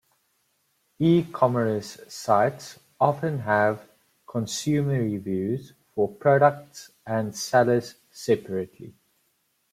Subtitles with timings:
[0.97, 3.87] E-commerce sites often have
[4.25, 8.95] consumer reviews for products and sellers separately.